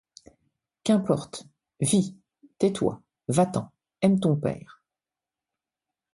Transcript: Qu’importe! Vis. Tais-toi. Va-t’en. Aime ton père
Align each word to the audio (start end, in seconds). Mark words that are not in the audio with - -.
Qu’importe! 0.83 1.45
Vis. 1.79 2.15
Tais-toi. 2.57 3.03
Va-t’en. 3.27 3.71
Aime 4.01 4.19
ton 4.19 4.35
père 4.35 4.83